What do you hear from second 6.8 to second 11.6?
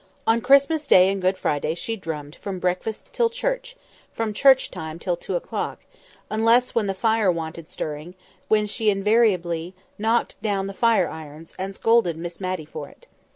the fire wanted stirring, when she invariably knocked down the fire irons,